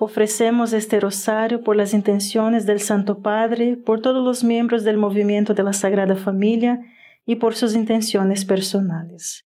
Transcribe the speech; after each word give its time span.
Ofrecemos 0.00 0.72
este 0.72 0.98
rosario 0.98 1.62
por 1.62 1.76
las 1.76 1.94
intenciones 1.94 2.66
del 2.66 2.80
Santo 2.80 3.18
Padre, 3.18 3.76
por 3.76 4.02
todos 4.02 4.24
los 4.24 4.42
miembros 4.42 4.82
del 4.82 4.96
movimiento 4.96 5.54
de 5.54 5.62
la 5.62 5.72
Sagrada 5.72 6.16
Familia 6.16 6.80
y 7.24 7.36
por 7.36 7.54
sus 7.54 7.74
intenciones 7.76 8.44
personales. 8.44 9.44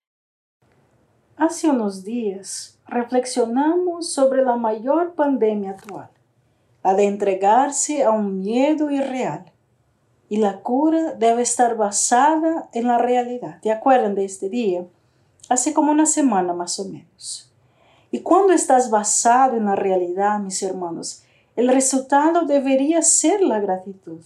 Hace 1.37 1.69
unos 1.69 2.03
días 2.03 2.79
reflexionamos 2.87 4.11
sobre 4.11 4.42
la 4.42 4.56
mayor 4.56 5.15
pandemia 5.15 5.73
actual, 5.73 6.09
la 6.83 6.95
de 6.95 7.05
entregarse 7.05 8.03
a 8.03 8.11
un 8.11 8.41
miedo 8.41 8.91
irreal. 8.91 9.53
Y 10.30 10.39
la 10.39 10.61
cura 10.61 11.15
debe 11.15 11.42
estar 11.42 11.77
basada 11.77 12.69
en 12.73 12.87
la 12.87 12.98
realidad. 12.98 13.61
¿Te 13.62 13.70
acuerdan 13.70 14.15
de 14.15 14.25
este 14.25 14.48
día? 14.48 14.84
Hace 15.48 15.73
como 15.73 15.92
una 15.92 16.06
semana 16.06 16.53
más 16.53 16.78
o 16.80 16.84
menos. 16.87 17.48
Y 18.11 18.21
cuando 18.21 18.53
estás 18.53 18.91
basado 18.91 19.57
en 19.57 19.67
la 19.67 19.77
realidad, 19.77 20.39
mis 20.41 20.62
hermanos, 20.62 21.25
el 21.57 21.69
resultado 21.69 22.43
debería 22.43 23.03
ser 23.03 23.43
la 23.43 23.61
gratitud. 23.61 24.21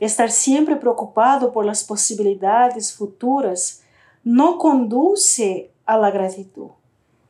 Estar 0.00 0.30
siempre 0.30 0.76
preocupado 0.76 1.52
por 1.52 1.64
las 1.64 1.84
posibilidades 1.84 2.92
futuras 2.92 3.82
no 4.22 4.58
conduce 4.58 5.70
a 5.86 5.96
la 5.96 6.10
gratitud, 6.10 6.68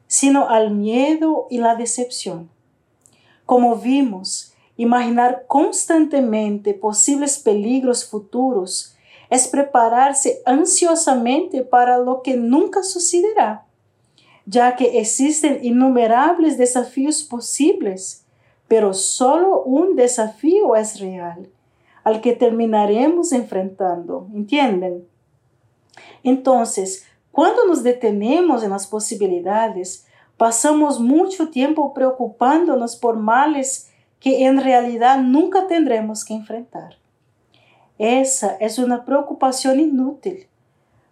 sino 0.06 0.48
al 0.48 0.72
miedo 0.72 1.46
y 1.50 1.58
la 1.58 1.76
decepción. 1.76 2.50
Como 3.46 3.76
vimos, 3.76 4.54
imaginar 4.76 5.44
constantemente 5.46 6.74
posibles 6.74 7.38
peligros 7.38 8.04
futuros 8.04 8.96
es 9.28 9.46
prepararse 9.46 10.42
ansiosamente 10.46 11.62
para 11.62 11.98
lo 11.98 12.22
que 12.22 12.36
nunca 12.36 12.82
sucederá 12.82 13.66
ya 14.50 14.74
que 14.74 14.98
existen 14.98 15.60
innumerables 15.62 16.58
desafíos 16.58 17.22
posibles, 17.22 18.26
pero 18.66 18.92
solo 18.92 19.62
un 19.62 19.94
desafío 19.94 20.74
es 20.74 20.98
real, 20.98 21.48
al 22.02 22.20
que 22.20 22.32
terminaremos 22.32 23.30
enfrentando, 23.30 24.26
¿entienden? 24.34 25.06
Entonces, 26.24 27.06
cuando 27.30 27.64
nos 27.64 27.84
detenemos 27.84 28.64
en 28.64 28.70
las 28.70 28.88
posibilidades, 28.88 30.06
pasamos 30.36 30.98
mucho 30.98 31.50
tiempo 31.50 31.94
preocupándonos 31.94 32.96
por 32.96 33.16
males 33.16 33.92
que 34.18 34.46
en 34.46 34.60
realidad 34.60 35.20
nunca 35.20 35.68
tendremos 35.68 36.24
que 36.24 36.34
enfrentar. 36.34 36.96
Esa 37.98 38.56
es 38.56 38.80
una 38.80 39.04
preocupación 39.04 39.78
inútil. 39.78 40.48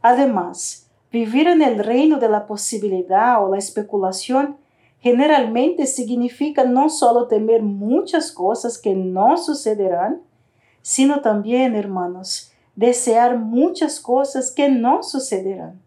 Además, 0.03 0.88
Vivir 1.11 1.49
en 1.49 1.63
el 1.63 1.83
reino 1.83 2.19
de 2.19 2.29
la 2.29 2.47
posibilidad 2.47 3.43
o 3.43 3.51
la 3.51 3.57
especulación 3.57 4.59
generalmente 5.01 5.87
significa 5.87 6.65
no 6.65 6.91
solo 6.91 7.29
temer 7.29 7.63
muchas 7.63 8.31
cosas 8.31 8.77
que 8.77 8.95
no 8.95 9.39
sucederán, 9.39 10.21
sino 10.83 11.23
también, 11.23 11.75
hermanos, 11.77 12.53
desear 12.77 13.39
muchas 13.39 14.01
cosas 14.01 14.51
que 14.51 14.69
no 14.69 15.03
sucederán. 15.03 15.81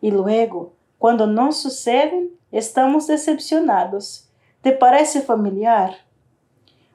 Y 0.00 0.12
luego, 0.12 0.74
cuando 0.98 1.26
no 1.26 1.50
suceden, 1.50 2.30
estamos 2.52 3.08
decepcionados. 3.08 4.28
¿Te 4.60 4.70
parece 4.70 5.22
familiar? 5.22 5.96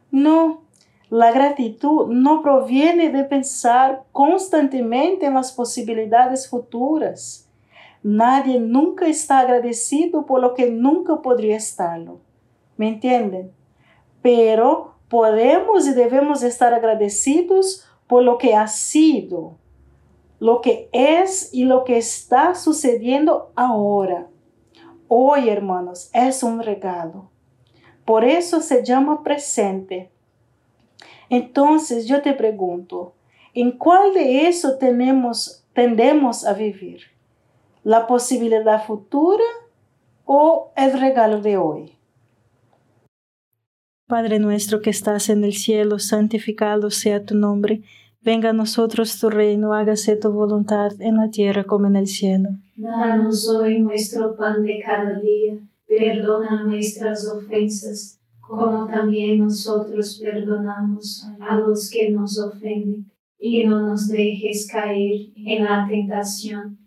No, 0.10 0.62
la 1.10 1.32
gratitud 1.32 2.08
no 2.08 2.42
proviene 2.42 3.10
de 3.10 3.26
pensar 3.26 4.04
constantemente 4.14 5.26
en 5.26 5.34
las 5.34 5.52
posibilidades 5.52 6.48
futuras 6.48 7.47
Nadie 8.04 8.60
nunca 8.60 9.08
está 9.08 9.40
agradecido 9.40 10.26
por 10.26 10.42
lo 10.42 10.54
que 10.54 10.70
nunca 10.70 11.22
podría 11.22 11.58
estarlo. 11.58 12.20
¿Me 12.78 12.88
entienden? 12.88 13.52
Pero 14.22 14.96
podemos 15.10 15.88
y 15.88 15.94
debemos 15.94 16.44
estar 16.44 16.74
agradecidos 16.74 17.88
por 18.08 18.24
lo 18.24 18.38
que 18.38 18.56
ha 18.56 18.68
sido, 18.68 19.58
lo 20.40 20.62
que 20.62 20.90
es 20.92 21.54
y 21.54 21.66
lo 21.66 21.84
que 21.84 21.98
está 21.98 22.56
sucediendo 22.56 23.52
ahora. 23.56 24.28
Hoy, 25.08 25.50
hermanos, 25.50 26.10
es 26.14 26.44
un 26.44 26.62
regalo. 26.62 27.30
Por 28.06 28.24
eso 28.24 28.62
se 28.62 28.84
llama 28.84 29.24
presente. 29.24 30.12
Entonces 31.30 32.08
yo 32.08 32.22
te 32.22 32.34
pregunto, 32.34 33.14
¿en 33.54 33.72
cuál 33.72 34.14
de 34.14 34.48
eso 34.48 34.78
tenemos, 34.78 35.66
tendemos 35.74 36.46
a 36.46 36.54
vivir? 36.54 37.17
La 37.88 38.06
posibilidad 38.06 38.86
futura 38.86 39.46
o 40.26 40.74
el 40.76 41.00
regalo 41.00 41.42
de 41.42 41.56
hoy. 41.56 41.98
Padre 44.08 44.40
nuestro 44.40 44.82
que 44.82 44.90
estás 44.90 45.30
en 45.30 45.46
el 45.46 45.54
cielo, 45.54 45.98
santificado 45.98 46.90
sea 46.90 47.24
tu 47.24 47.34
nombre. 47.34 47.84
Venga 48.20 48.50
a 48.50 48.54
nosotros 48.54 49.18
tu 49.18 49.30
reino, 49.30 49.72
hágase 49.72 50.18
tu 50.18 50.34
voluntad 50.34 50.92
en 51.00 51.16
la 51.16 51.30
tierra 51.32 51.64
como 51.64 51.88
en 51.88 51.96
el 51.96 52.08
cielo. 52.08 52.50
Danos 52.76 53.48
hoy 53.48 53.80
nuestro 53.80 54.36
pan 54.36 54.64
de 54.64 54.82
cada 54.86 55.22
día, 55.22 55.58
perdona 55.88 56.66
nuestras 56.66 57.26
ofensas, 57.26 58.20
como 58.42 58.86
también 58.88 59.40
nosotros 59.40 60.20
perdonamos 60.22 61.26
a 61.40 61.56
los 61.56 61.90
que 61.90 62.12
nos 62.12 62.38
ofenden, 62.38 63.10
y 63.40 63.64
no 63.64 63.80
nos 63.80 64.10
dejes 64.10 64.68
caer 64.70 65.30
en 65.38 65.64
la 65.64 65.88
tentación 65.88 66.87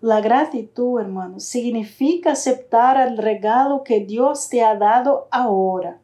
La 0.00 0.22
gratitud, 0.22 0.98
hermanos, 0.98 1.44
significa 1.44 2.32
aceptar 2.32 2.96
el 3.06 3.18
regalo 3.18 3.84
que 3.84 4.00
Dios 4.00 4.48
te 4.48 4.64
ha 4.64 4.74
dado 4.74 5.28
ahora. 5.30 5.98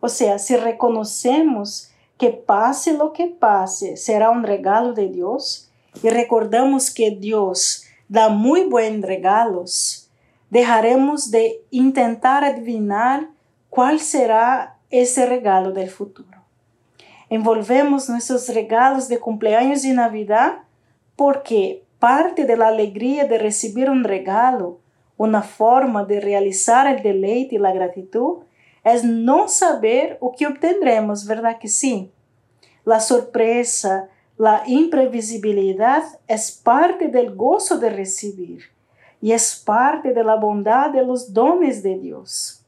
O 0.00 0.08
sea, 0.08 0.40
si 0.40 0.56
reconocemos 0.56 1.92
que 2.18 2.30
pase 2.30 2.92
lo 2.94 3.12
que 3.12 3.28
pase, 3.28 3.96
será 3.96 4.30
un 4.30 4.42
regalo 4.42 4.94
de 4.94 5.08
Dios 5.08 5.70
y 6.02 6.08
recordamos 6.08 6.90
que 6.90 7.12
Dios 7.12 7.84
da 8.08 8.30
muy 8.30 8.64
buenos 8.64 9.06
regalos, 9.06 10.10
dejaremos 10.50 11.30
de 11.30 11.62
intentar 11.70 12.44
adivinar 12.44 13.28
cuál 13.70 14.00
será 14.00 14.76
ese 14.90 15.26
regalo 15.26 15.70
del 15.70 15.88
futuro. 15.88 16.42
Envolvemos 17.30 18.08
nuestros 18.08 18.48
regalos 18.48 19.08
de 19.08 19.20
cumpleaños 19.20 19.84
y 19.84 19.92
Navidad 19.92 20.58
porque 21.16 21.83
parte 22.04 22.44
de 22.44 22.58
la 22.58 22.68
alegría 22.68 23.24
de 23.24 23.38
recibir 23.38 23.88
un 23.88 24.04
regalo, 24.04 24.78
una 25.16 25.40
forma 25.40 26.04
de 26.04 26.20
realizar 26.20 26.86
el 26.86 27.02
deleite 27.02 27.54
y 27.54 27.58
la 27.58 27.72
gratitud, 27.72 28.40
es 28.84 29.04
no 29.04 29.48
saber 29.48 30.18
o 30.20 30.34
que 30.36 30.46
obtendremos, 30.46 31.26
¿verdad 31.26 31.58
que 31.58 31.68
sí? 31.68 32.12
La 32.84 33.00
sorpresa, 33.00 34.10
la 34.36 34.64
imprevisibilidad 34.66 36.02
es 36.28 36.52
parte 36.52 37.08
del 37.08 37.34
gozo 37.34 37.78
de 37.78 37.88
recibir 37.88 38.64
y 39.22 39.32
es 39.32 39.56
parte 39.64 40.12
de 40.12 40.24
la 40.24 40.34
bondad 40.34 40.90
de 40.90 41.02
los 41.02 41.32
dones 41.32 41.82
de 41.82 41.98
Dios. 41.98 42.62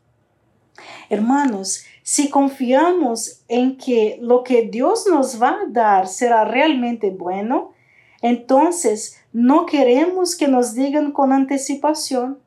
Hermanos, 1.10 1.84
si 2.02 2.30
confiamos 2.30 3.42
en 3.48 3.76
que 3.76 4.16
lo 4.18 4.42
que 4.42 4.62
Dios 4.62 5.06
nos 5.06 5.42
va 5.42 5.50
a 5.50 5.66
dar 5.68 6.06
será 6.08 6.46
realmente 6.46 7.10
bueno, 7.10 7.75
entonces 8.22 9.20
no 9.32 9.66
queremos 9.66 10.36
que 10.36 10.48
nos 10.48 10.74
digan 10.74 11.12
con 11.12 11.32
anticipación. 11.32 12.38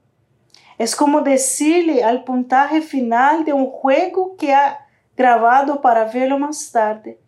Es 0.77 0.95
como 0.95 1.21
decirle 1.21 2.03
al 2.03 2.23
puntaje 2.23 2.81
final 2.81 3.43
de 3.43 3.53
un 3.53 3.67
juego 3.67 4.35
que 4.37 4.53
ha 4.53 4.87
grabado 5.17 5.81
para 5.81 6.05
verlo 6.05 6.39
más 6.39 6.71
tarde. 6.71 7.19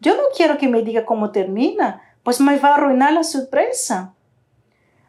Yo 0.00 0.16
no 0.16 0.22
quiero 0.36 0.56
que 0.56 0.68
me 0.68 0.82
diga 0.82 1.04
cómo 1.04 1.30
termina, 1.30 2.02
pues 2.22 2.40
me 2.40 2.58
va 2.58 2.70
a 2.70 2.74
arruinar 2.76 3.12
la 3.12 3.22
sorpresa. 3.22 4.14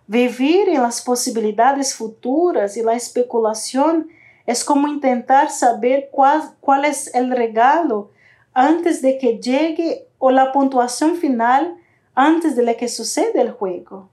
Vivir 0.07 0.69
en 0.69 0.81
las 0.81 1.01
posibilidades 1.01 1.95
futuras 1.95 2.77
y 2.77 2.83
la 2.83 2.93
especulación 2.93 4.09
es 4.45 4.63
como 4.63 4.87
intentar 4.87 5.49
saber 5.49 6.09
cuál, 6.11 6.41
cuál 6.59 6.85
es 6.85 7.13
el 7.15 7.31
regalo 7.31 8.11
antes 8.53 9.01
de 9.01 9.17
que 9.17 9.39
llegue 9.39 10.07
o 10.19 10.31
la 10.31 10.51
puntuación 10.51 11.15
final 11.15 11.77
antes 12.15 12.55
de 12.55 12.63
la 12.63 12.75
que 12.75 12.87
sucede 12.87 13.41
el 13.41 13.51
juego. 13.51 14.09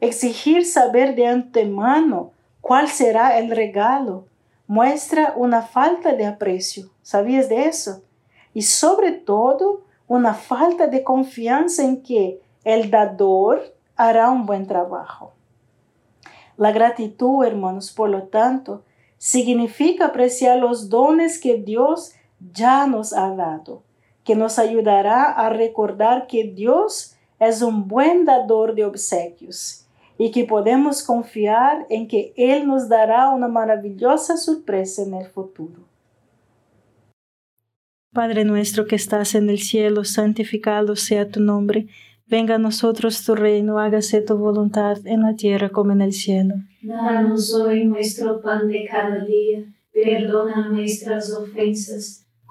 Exigir 0.00 0.66
saber 0.66 1.14
de 1.14 1.26
antemano 1.26 2.32
cuál 2.60 2.88
será 2.88 3.38
el 3.38 3.50
regalo 3.50 4.26
muestra 4.66 5.32
una 5.36 5.62
falta 5.62 6.12
de 6.12 6.26
aprecio. 6.26 6.90
¿Sabías 7.02 7.48
de 7.48 7.66
eso? 7.66 8.02
Y 8.52 8.62
sobre 8.62 9.12
todo, 9.12 9.82
una 10.06 10.34
falta 10.34 10.86
de 10.86 11.02
confianza 11.02 11.82
en 11.82 12.02
que 12.02 12.40
el 12.64 12.90
dador 12.90 13.74
hará 13.96 14.30
un 14.30 14.46
buen 14.46 14.66
trabajo. 14.66 15.32
La 16.56 16.72
gratitud, 16.72 17.44
hermanos, 17.44 17.92
por 17.92 18.10
lo 18.10 18.24
tanto, 18.24 18.82
significa 19.16 20.06
apreciar 20.06 20.58
los 20.58 20.88
dones 20.88 21.38
que 21.38 21.56
Dios 21.56 22.12
ya 22.52 22.86
nos 22.86 23.12
ha 23.12 23.34
dado, 23.34 23.82
que 24.28 24.36
nos 24.36 24.58
ayudará 24.58 25.32
a 25.32 25.48
recordar 25.48 26.26
que 26.26 26.44
Dios 26.44 27.16
es 27.40 27.62
un 27.62 27.88
buen 27.88 28.26
dador 28.26 28.74
de 28.74 28.84
obsequios 28.84 29.86
y 30.18 30.32
que 30.32 30.44
podemos 30.44 31.02
confiar 31.02 31.86
en 31.88 32.06
que 32.06 32.34
Él 32.36 32.66
nos 32.66 32.90
dará 32.90 33.30
una 33.30 33.48
maravillosa 33.48 34.36
sorpresa 34.36 35.00
en 35.00 35.14
el 35.14 35.28
futuro. 35.28 35.80
Padre 38.12 38.44
nuestro 38.44 38.86
que 38.86 38.96
estás 38.96 39.34
en 39.34 39.48
el 39.48 39.60
cielo, 39.60 40.04
santificado 40.04 40.94
sea 40.94 41.30
tu 41.30 41.40
nombre. 41.40 41.86
Venga 42.26 42.56
a 42.56 42.58
nosotros 42.58 43.24
tu 43.24 43.34
reino, 43.34 43.78
hágase 43.78 44.20
tu 44.20 44.36
voluntad 44.36 44.98
en 45.06 45.22
la 45.22 45.36
tierra 45.36 45.70
como 45.70 45.92
en 45.92 46.02
el 46.02 46.12
cielo. 46.12 46.56
Danos 46.82 47.54
hoy 47.54 47.86
nuestro 47.86 48.42
pan 48.42 48.68
de 48.68 48.86
cada 48.90 49.24
día, 49.24 49.64
perdona 49.90 50.68
nuestras 50.68 51.32
ofensas, 51.32 52.27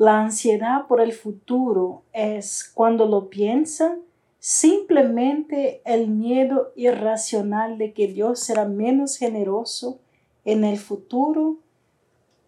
La 0.00 0.18
ansiedad 0.18 0.86
por 0.86 1.02
el 1.02 1.12
futuro 1.12 2.04
es, 2.14 2.72
cuando 2.72 3.04
lo 3.04 3.28
piensan, 3.28 4.00
simplemente 4.38 5.82
el 5.84 6.08
miedo 6.08 6.72
irracional 6.74 7.76
de 7.76 7.92
que 7.92 8.06
Dios 8.06 8.40
será 8.40 8.64
menos 8.64 9.18
generoso 9.18 10.00
en 10.46 10.64
el 10.64 10.78
futuro 10.78 11.58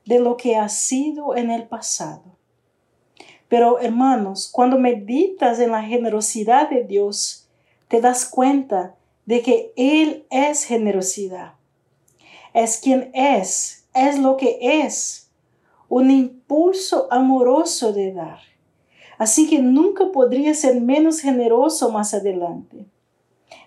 de 0.07 0.19
lo 0.19 0.39
que 0.39 0.57
ha 0.57 0.71
sido 0.71 1.37
en 1.37 1.51
el 1.51 1.65
pasado. 1.65 2.23
Pero 3.49 3.81
hermanos, 3.81 4.49
cuando 4.51 4.79
meditas 4.79 5.61
en 5.61 5.73
la 5.73 5.83
generosidad 5.83 6.71
de 6.71 6.85
Dios, 6.85 7.51
te 7.89 8.01
das 8.01 8.25
cuenta 8.25 8.95
de 9.27 9.43
que 9.43 9.75
Él 9.77 10.25
es 10.31 10.65
generosidad. 10.65 11.53
Es 12.55 12.79
quien 12.79 13.11
es, 13.13 13.85
es 13.93 14.19
lo 14.19 14.39
que 14.39 14.57
es 14.87 15.22
un 15.95 16.11
impulso 16.11 17.07
amoroso 17.11 17.93
de 17.93 18.15
dar. 18.15 18.39
Así 19.19 19.47
que 19.47 19.59
nunca 19.59 20.11
podría 20.11 20.55
ser 20.55 20.81
menos 20.81 21.21
generoso 21.21 21.93
más 21.93 22.15
adelante. 22.15 22.87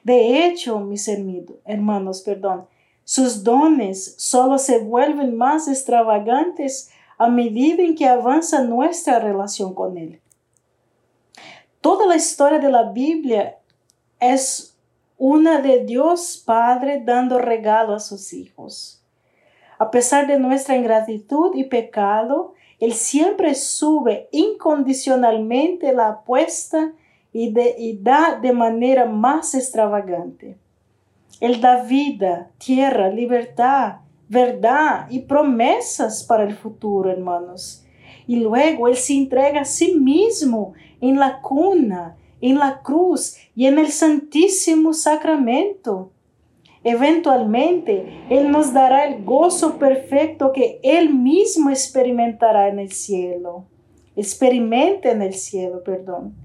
De 0.04 0.44
hecho, 0.44 0.80
mis 0.80 1.08
hermanos, 1.08 2.24
perdón, 2.24 2.66
sus 3.04 3.44
dones 3.44 4.16
solo 4.18 4.58
se 4.58 4.80
vuelven 4.80 5.38
más 5.38 5.68
extravagantes 5.68 6.90
a 7.20 7.30
medida 7.30 7.84
en 7.84 7.94
que 7.94 8.08
avanza 8.08 8.64
nuestra 8.64 9.20
relación 9.20 9.76
con 9.76 9.96
Él. 9.96 10.20
Toda 11.80 12.08
la 12.08 12.16
historia 12.16 12.58
de 12.58 12.72
la 12.72 12.90
Biblia 12.90 13.60
es 14.20 14.76
una 15.20 15.62
de 15.62 15.86
Dios 15.86 16.42
Padre 16.44 17.04
dando 17.06 17.38
regalo 17.38 17.94
a 17.94 18.00
sus 18.00 18.34
hijos. 18.34 19.05
A 19.78 19.92
pesar 19.92 20.28
de 20.28 20.40
nuestra 20.40 20.76
ingratitud 20.76 21.56
y 21.56 21.66
pecado, 21.66 22.54
Él 22.80 22.94
siempre 22.94 23.56
sube 23.56 24.30
incondicionalmente 24.32 25.94
la 25.94 26.10
apuesta 26.10 26.94
y, 27.34 28.00
da 28.02 28.40
de 28.42 28.54
manera 28.54 29.06
más 29.06 29.56
extravagante. 29.56 30.58
Él 31.42 31.60
da 31.60 31.84
vida, 31.84 32.50
tierra, 32.58 33.10
libertad, 33.10 33.98
verdad 34.30 35.08
y 35.10 35.20
promesas 35.20 36.24
para 36.24 36.44
el 36.44 36.56
futuro, 36.56 37.12
hermanos. 37.12 37.86
Y 38.26 38.38
luego 38.38 38.88
Él 38.88 38.96
se 38.96 39.14
entrega 39.14 39.62
a 39.62 39.66
sí 39.66 39.96
mismo 40.00 40.74
en 41.02 41.20
la 41.20 41.42
cuna, 41.42 42.16
en 42.40 42.58
la 42.58 42.82
cruz 42.82 43.36
y 43.54 43.66
en 43.66 43.80
el 43.80 43.92
Santísimo 43.92 44.94
Sacramento. 44.94 46.12
Eventualmente, 46.88 48.26
Él 48.30 48.52
nos 48.52 48.72
dará 48.72 49.06
el 49.06 49.26
gozo 49.26 49.80
perfecto 49.80 50.52
que 50.54 50.80
Él 50.84 51.12
mismo 51.16 51.72
experimentará 51.72 52.68
en 52.68 52.78
el 52.78 52.92
cielo. 52.92 53.66
Experimente 54.16 55.10
en 55.10 55.24
el 55.24 55.34
cielo, 55.34 55.84
perdón. 55.84 56.36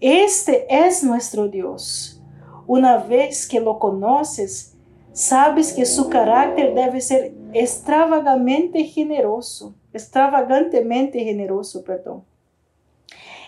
Este 0.00 0.66
es 0.68 1.04
nuestro 1.04 1.46
Dios. 1.46 2.20
Una 2.66 2.96
vez 2.96 3.46
que 3.46 3.60
lo 3.60 3.78
conoces, 3.78 4.76
sabes 5.12 5.72
que 5.72 5.86
su 5.86 6.10
carácter 6.10 6.74
debe 6.74 7.00
ser 7.00 7.32
extravagantemente 7.52 8.82
generoso, 8.82 9.76
extravagantemente 9.92 11.20
generoso, 11.20 11.84
perdón. 11.84 12.24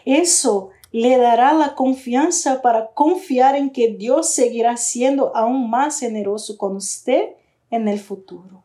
Eso 0.04 0.70
le 0.92 1.16
dará 1.16 1.54
la 1.54 1.74
confianza 1.74 2.60
para 2.60 2.88
confiar 2.88 3.56
en 3.56 3.70
que 3.70 3.88
Dios 3.88 4.34
seguirá 4.34 4.76
siendo 4.76 5.34
aún 5.34 5.70
más 5.70 5.98
generoso 6.00 6.58
con 6.58 6.76
usted 6.76 7.30
en 7.70 7.88
el 7.88 7.98
futuro. 7.98 8.62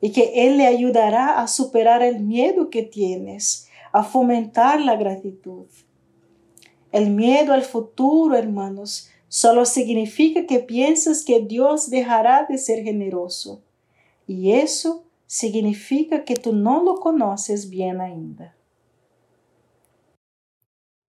Y 0.00 0.10
que 0.10 0.46
Él 0.46 0.58
le 0.58 0.66
ayudará 0.66 1.40
a 1.40 1.46
superar 1.46 2.02
el 2.02 2.20
miedo 2.20 2.68
que 2.68 2.82
tienes, 2.82 3.68
a 3.92 4.02
fomentar 4.02 4.80
la 4.80 4.96
gratitud. 4.96 5.66
El 6.90 7.10
miedo 7.10 7.52
al 7.52 7.62
futuro, 7.62 8.34
hermanos, 8.34 9.08
solo 9.28 9.64
significa 9.64 10.46
que 10.46 10.58
piensas 10.58 11.22
que 11.22 11.40
Dios 11.40 11.90
dejará 11.90 12.46
de 12.48 12.58
ser 12.58 12.82
generoso. 12.82 13.62
Y 14.26 14.52
eso 14.52 15.04
significa 15.26 16.24
que 16.24 16.34
tú 16.34 16.52
no 16.52 16.82
lo 16.82 16.96
conoces 16.96 17.70
bien 17.70 18.00
ainda. 18.00 18.56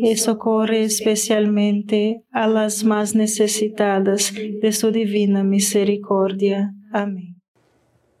y 0.00 0.16
socorre 0.16 0.84
especialmente 0.84 2.24
a 2.30 2.46
las 2.46 2.84
más 2.84 3.14
necesitadas 3.14 4.32
de 4.34 4.72
su 4.72 4.92
divina 4.92 5.42
misericordia. 5.42 6.72
Amén. 6.92 7.36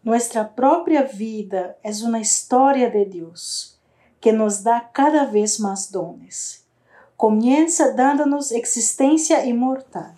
Nuestra 0.02 0.44
própria 0.44 1.02
vida 1.02 1.76
é 1.84 1.90
uma 2.04 2.20
história 2.20 2.90
de 2.90 3.04
Deus 3.04 3.78
que 4.20 4.32
nos 4.32 4.62
dá 4.62 4.80
cada 4.80 5.24
vez 5.24 5.58
mais 5.58 5.90
dones. 5.90 6.64
Comienza 7.16 7.92
dando-nos 7.92 8.50
existência 8.50 9.44
imortal. 9.44 10.14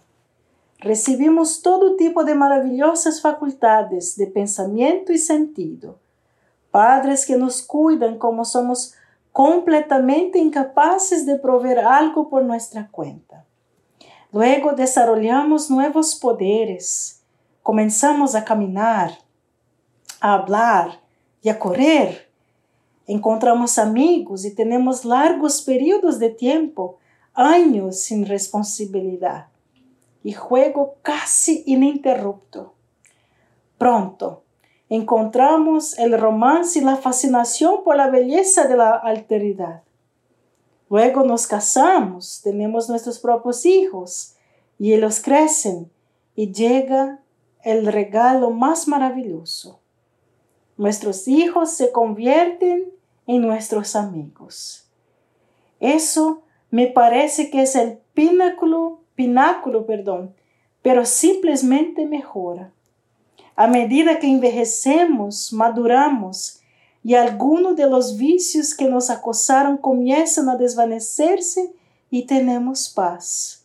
Recebemos 0.79 1.59
todo 1.59 1.97
tipo 1.97 2.25
de 2.25 2.35
maravilhosas 2.35 3.21
faculdades 3.21 4.17
de 4.17 4.27
pensamento 4.27 5.13
e 5.13 5.19
sentido. 5.19 5.99
Padres 6.71 7.25
que 7.25 7.37
nos 7.37 7.61
cuidam 7.61 8.17
como 8.17 8.45
somos 8.45 8.95
completamente 9.33 10.39
incapazes 10.39 11.25
de 11.25 11.37
prover 11.39 11.79
algo 11.79 12.29
por 12.29 12.43
nuestra 12.43 12.89
cuenta. 12.91 13.47
Luego 14.33 14.73
desarrollamos 14.73 15.71
nuevos 15.71 16.15
poderes, 16.15 17.23
comenzamos 17.63 18.35
a 18.35 18.45
caminar, 18.45 19.19
a 20.21 20.35
hablar 20.35 21.01
e 21.43 21.51
a 21.51 21.59
correr. 21.59 22.31
Encontramos 23.07 23.79
amigos 23.79 24.45
e 24.45 24.53
temos 24.53 25.05
largos 25.05 25.61
períodos 25.61 26.19
de 26.19 26.31
tempo, 26.31 26.99
anos 27.35 28.05
sem 28.05 28.23
responsabilidade 28.23 29.51
e 30.25 30.33
juego 30.33 30.97
casi 31.03 31.65
ininterrupto. 31.67 32.73
Pronto, 33.79 34.43
encontramos 34.91 35.97
el 35.99 36.21
romance 36.21 36.81
y 36.81 36.83
la 36.83 36.97
fascinación 36.97 37.85
por 37.85 37.97
la 37.97 38.11
belleza 38.11 38.67
de 38.67 38.77
la 38.77 38.91
alteridad. 38.91 39.83
Luego 40.91 41.23
nos 41.23 41.47
casamos, 41.47 42.41
tenemos 42.43 42.89
nuestros 42.89 43.21
propios 43.21 43.65
hijos 43.65 44.35
y 44.79 44.93
ellos 44.93 45.21
crecen 45.21 45.89
y 46.35 46.53
llega 46.53 47.21
el 47.63 47.87
regalo 47.87 48.51
más 48.51 48.89
maravilloso. 48.89 49.79
Nuestros 50.77 51.29
hijos 51.29 51.71
se 51.71 51.93
convierten 51.93 52.91
en 53.29 53.43
nuestros 53.43 53.95
amigos. 53.95 54.89
Eso 55.79 56.43
me 56.71 56.89
parece 56.89 57.51
que 57.51 57.63
es 57.63 57.77
el 57.77 57.99
pináculo, 58.13 58.99
pináculo, 59.15 59.87
perdón, 59.87 60.35
pero 60.83 61.05
simplesmente 61.05 62.07
mejora. 62.07 62.73
A 63.61 63.67
medida 63.67 64.19
que 64.19 64.27
envejecemos, 64.27 65.53
maduramos 65.53 66.61
e 67.05 67.15
algunos 67.15 67.77
de 67.77 67.85
los 67.85 68.17
vicios 68.17 68.73
que 68.73 68.89
nos 68.89 69.11
acosaram 69.11 69.77
começam 69.77 70.49
a 70.49 70.55
desvanecer-se 70.55 71.71
e 72.11 72.23
temos 72.23 72.89
paz. 72.89 73.63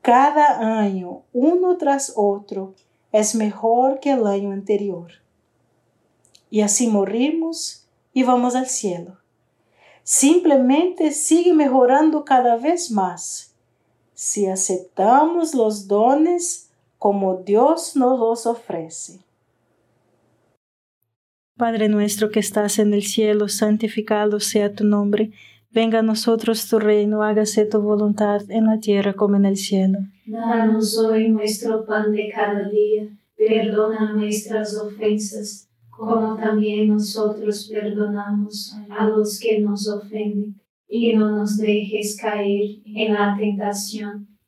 Cada 0.00 0.58
ano, 0.58 1.24
uno 1.34 1.74
tras 1.74 2.16
outro, 2.16 2.74
es 3.12 3.34
mejor 3.34 3.98
que 3.98 4.08
el 4.08 4.26
año 4.26 4.50
anterior. 4.50 5.12
Y 6.50 6.62
así 6.62 6.88
morimos 6.88 7.86
y 8.14 8.22
vamos 8.22 8.54
al 8.54 8.66
cielo. 8.66 9.18
Simplemente 10.02 11.10
sigue 11.10 11.52
mejorando 11.52 12.24
cada 12.24 12.56
vez 12.56 12.90
más 12.90 13.52
si 14.14 14.46
aceptamos 14.46 15.54
los 15.54 15.86
dones 15.86 16.71
como 17.02 17.42
Dios 17.44 17.96
nos 17.96 18.16
los 18.20 18.46
ofrece. 18.46 19.24
Padre 21.56 21.88
nuestro 21.88 22.30
que 22.30 22.38
estás 22.38 22.78
en 22.78 22.94
el 22.94 23.02
cielo, 23.02 23.48
santificado 23.48 24.38
sea 24.38 24.72
tu 24.72 24.84
nombre. 24.84 25.32
Venga 25.72 25.98
a 25.98 26.02
nosotros 26.02 26.68
tu 26.68 26.78
reino, 26.78 27.24
hágase 27.24 27.64
tu 27.66 27.80
voluntad 27.80 28.48
en 28.50 28.66
la 28.66 28.78
tierra 28.78 29.14
como 29.14 29.34
en 29.34 29.46
el 29.46 29.56
cielo. 29.56 29.98
Danos 30.26 30.96
hoy 30.96 31.28
nuestro 31.28 31.84
pan 31.84 32.12
de 32.12 32.30
cada 32.32 32.68
día, 32.68 33.08
perdona 33.36 34.12
nuestras 34.12 34.78
ofensas, 34.78 35.68
como 35.90 36.36
también 36.36 36.86
nosotros 36.86 37.68
perdonamos 37.68 38.76
a 38.88 39.08
los 39.08 39.40
que 39.40 39.58
nos 39.58 39.88
ofenden, 39.88 40.54
y 40.86 41.16
no 41.16 41.32
nos 41.32 41.58
dejes 41.58 42.16
caer 42.16 42.76
en 42.84 43.14
la 43.14 43.36
tentación, 43.36 44.31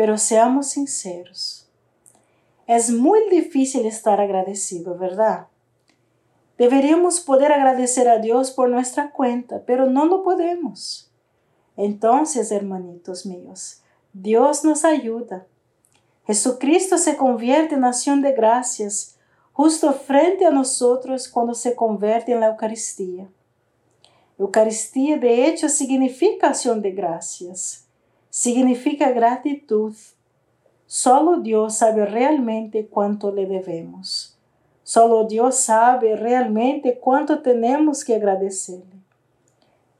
pero 0.00 0.16
seamos 0.16 0.68
sinceros. 0.68 1.68
Es 2.66 2.90
muy 2.90 3.28
difícil 3.28 3.84
estar 3.84 4.18
agradecido, 4.18 4.96
¿verdad? 4.96 5.48
Deberíamos 6.56 7.20
poder 7.20 7.52
agradecer 7.52 8.08
a 8.08 8.16
Dios 8.16 8.50
por 8.50 8.70
nuestra 8.70 9.10
cuenta, 9.10 9.62
pero 9.66 9.90
no 9.90 10.06
lo 10.06 10.22
podemos. 10.22 11.12
Entonces, 11.76 12.50
hermanitos 12.50 13.26
míos, 13.26 13.82
Dios 14.14 14.64
nos 14.64 14.86
ayuda. 14.86 15.46
Jesucristo 16.26 16.96
se 16.96 17.18
convierte 17.18 17.74
en 17.74 17.84
acción 17.84 18.22
de 18.22 18.32
gracias 18.32 19.18
justo 19.52 19.92
frente 19.92 20.46
a 20.46 20.50
nosotros 20.50 21.28
cuando 21.28 21.52
se 21.52 21.74
convierte 21.76 22.32
en 22.32 22.40
la 22.40 22.46
Eucaristía. 22.46 23.28
Eucaristía 24.38 25.18
de 25.18 25.46
hecho 25.46 25.68
significa 25.68 26.48
acción 26.48 26.80
de 26.80 26.92
gracias, 26.92 27.89
significa 28.30 29.10
gratitud. 29.10 29.94
Solo 30.86 31.38
Dios 31.38 31.76
sabe 31.76 32.06
realmente 32.06 32.86
cuánto 32.86 33.30
le 33.32 33.46
debemos. 33.46 34.36
Solo 34.82 35.24
Dios 35.24 35.56
sabe 35.56 36.16
realmente 36.16 36.98
cuánto 36.98 37.42
tenemos 37.42 38.04
que 38.04 38.14
agradecerle. 38.14 39.00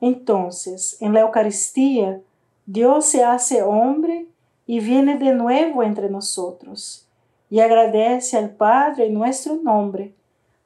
Entonces, 0.00 0.96
en 1.00 1.12
la 1.12 1.20
Eucaristía, 1.20 2.20
Dios 2.66 3.06
se 3.06 3.22
hace 3.22 3.62
hombre 3.62 4.26
y 4.66 4.80
viene 4.80 5.18
de 5.18 5.32
nuevo 5.32 5.82
entre 5.82 6.08
nosotros 6.08 7.06
y 7.50 7.60
agradece 7.60 8.38
al 8.38 8.50
Padre 8.50 9.06
en 9.06 9.14
nuestro 9.14 9.56
nombre 9.56 10.14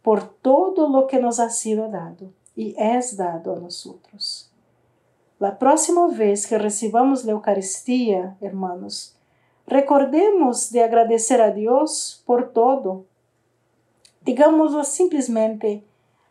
por 0.02 0.22
todo 0.22 0.88
lo 0.88 1.06
que 1.06 1.18
nos 1.18 1.40
ha 1.40 1.48
sido 1.48 1.88
dado 1.88 2.30
y 2.54 2.74
es 2.78 3.16
dado 3.16 3.54
a 3.56 3.58
nosotros. 3.58 4.50
La 5.44 5.58
próxima 5.58 6.08
vez 6.08 6.46
que 6.46 6.56
recibamos 6.56 7.26
la 7.26 7.32
Eucaristía, 7.32 8.34
hermanos, 8.40 9.14
recordemos 9.66 10.72
de 10.72 10.82
agradecer 10.82 11.42
a 11.42 11.50
Dios 11.50 12.22
por 12.24 12.54
todo. 12.54 13.04
Digámoslo 14.22 14.84
simplesmente, 14.84 15.84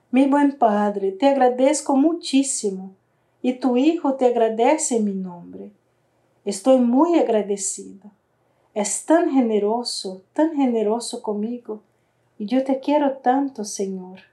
mi 0.10 0.26
buen 0.26 0.58
Padre, 0.58 1.12
te 1.12 1.28
agradezco 1.28 1.96
muchísimo 1.96 2.96
y 3.44 3.54
tu 3.54 3.78
Hijo 3.78 4.16
te 4.16 4.26
agradece 4.26 4.98
en 4.98 5.06
mi 5.06 5.14
nombre. 5.14 5.72
Estoy 6.44 6.80
muy 6.80 7.20
agradecido. 7.20 8.10
Es 8.74 9.06
tan 9.06 9.30
generoso, 9.30 10.24
tan 10.34 10.56
generoso 10.56 11.22
conmigo, 11.22 11.84
y 12.40 12.48
yo 12.48 12.64
te 12.64 12.80
quiero 12.80 13.18
tanto, 13.18 13.64
Señor. 13.64 14.33